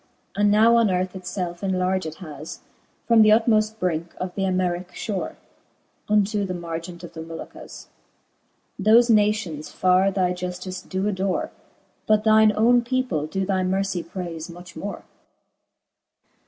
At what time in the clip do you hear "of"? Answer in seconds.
4.19-4.33, 7.03-7.13